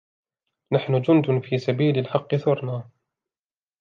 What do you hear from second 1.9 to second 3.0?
الحق ثرنا